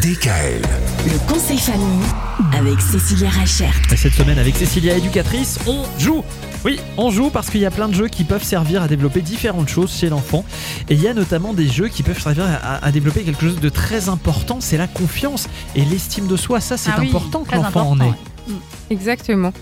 [0.00, 0.60] DKL.
[1.06, 2.04] Le conseil famille
[2.58, 3.72] avec Cécilia Rachert.
[3.90, 6.22] Et Cette semaine avec Cécilia éducatrice, on joue.
[6.66, 9.22] Oui, on joue parce qu'il y a plein de jeux qui peuvent servir à développer
[9.22, 10.44] différentes choses chez l'enfant.
[10.90, 13.58] Et il y a notamment des jeux qui peuvent servir à, à développer quelque chose
[13.60, 16.60] de très important, c'est la confiance et l'estime de soi.
[16.60, 18.04] Ça, c'est Ah oui, important que très l'enfant en important,
[18.48, 18.52] ait.
[18.52, 18.56] ouais.
[18.90, 19.52] Exactement.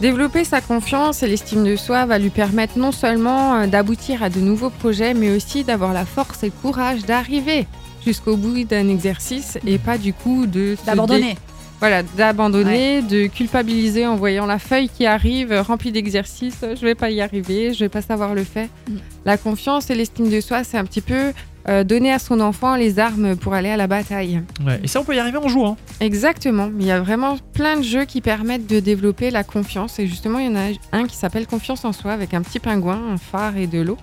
[0.00, 4.28] Développer sa confiance et l'estime de soi va lui permettre non seulement euh, d'aboutir à
[4.30, 7.68] de nouveaux projets, mais aussi d'avoir la force et le courage d'arriver
[8.04, 11.36] jusqu'au bout d'un exercice et pas du coup de dé- D'abandonner.
[11.80, 16.60] Voilà, d'abandonner, de culpabiliser en voyant la feuille qui arrive remplie d'exercices.
[16.62, 18.68] Je vais pas y arriver, je vais pas savoir le faire.
[18.88, 18.94] Mm.
[19.26, 21.32] La confiance et l'estime de soi, c'est un petit peu
[21.68, 24.40] euh, donner à son enfant les armes pour aller à la bataille.
[24.64, 24.80] Ouais.
[24.82, 25.76] Et ça, on peut y arriver en jouant.
[26.00, 26.70] Exactement.
[26.78, 29.98] Il y a vraiment plein de jeux qui permettent de développer la confiance.
[29.98, 32.60] Et justement, il y en a un qui s'appelle Confiance en soi avec un petit
[32.60, 33.98] pingouin, un phare et de l'eau.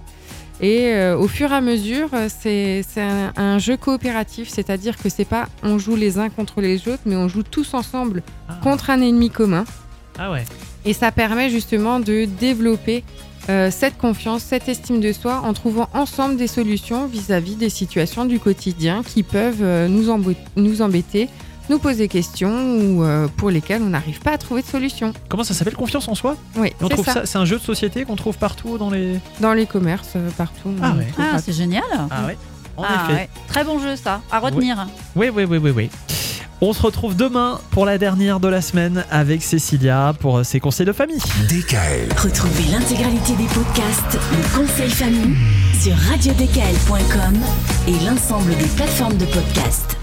[0.63, 5.09] Et euh, au fur et à mesure, euh, c'est un, un jeu coopératif, c'est-à-dire que
[5.09, 8.59] c'est pas on joue les uns contre les autres, mais on joue tous ensemble Ah,
[8.61, 9.65] contre un ennemi commun.
[10.19, 10.45] ah ouais.
[10.85, 13.03] Et ça permet justement de développer
[13.49, 18.25] euh, cette confiance, cette estime de soi en trouvant ensemble des solutions vis-à-vis des situations
[18.25, 21.27] du quotidien qui peuvent euh, nous embêter,
[21.69, 25.13] nous poser questions ou euh, pour lesquelles on n'arrive pas à trouver de solution.
[25.29, 26.35] Comment ça s'appelle Confiance en soi?
[26.57, 27.13] Oui, On trouve ça.
[27.13, 27.25] ça.
[27.25, 29.19] C'est un jeu de société qu'on trouve partout dans les.
[29.39, 30.73] Dans les commerces, euh, partout.
[30.81, 31.07] Ah on ouais.
[31.17, 31.83] Ah, c'est génial.
[32.09, 32.37] Ah ouais.
[32.77, 33.13] En Ah, effet.
[33.13, 33.29] ouais.
[33.47, 34.21] Très bon jeu, ça.
[34.31, 34.87] À retenir.
[35.15, 35.89] Oui, oui, oui, oui, oui.
[36.63, 40.59] On se retrouve demain pour la dernière de la semaine avec Cécilia pour euh, ses
[40.59, 41.17] conseils de famille.
[41.49, 42.07] DKL.
[42.17, 45.35] Retrouvez l'intégralité des podcasts Le conseil famille
[45.79, 47.39] sur radiodkl.com
[47.87, 49.97] et l'ensemble des plateformes de podcasts.